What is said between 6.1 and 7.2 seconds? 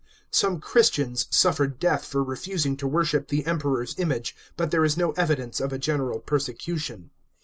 persecution.